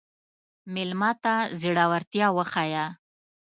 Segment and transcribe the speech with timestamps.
[0.73, 2.85] مېلمه ته زړورتیا وښیه.